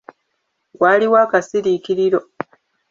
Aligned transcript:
Waaliwo 0.81 1.17
akasasirikiriro. 1.25 2.19